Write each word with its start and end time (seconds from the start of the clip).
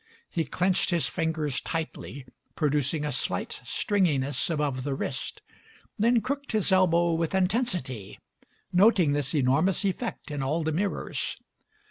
He 0.31 0.45
clenched 0.45 0.89
his 0.89 1.07
fingers 1.07 1.61
tightly, 1.61 2.25
producing 2.55 3.05
a 3.05 3.11
slight 3.11 3.61
stringiness 3.63 4.49
above 4.49 4.81
the 4.81 4.95
wrist, 4.95 5.43
then 5.99 6.21
crooked 6.21 6.53
his 6.53 6.71
elbow 6.71 7.13
with 7.13 7.35
intensity, 7.35 8.17
noting 8.73 9.11
this 9.11 9.33
enor 9.33 9.63
mous 9.63 9.85
effect 9.85 10.31
in 10.31 10.41
all 10.41 10.63
the 10.63 10.71
mirrors. 10.71 11.37